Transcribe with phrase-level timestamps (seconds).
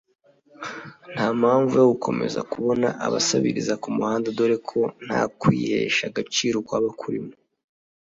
[1.13, 7.33] nta mpamvu yo gukomeza kubona abasabiriza ku muhanda dore ko nta kwihesha agaciro kwaba kurimo